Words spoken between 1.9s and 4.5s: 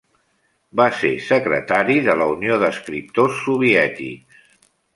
de la Unió d'Escriptors Soviètics.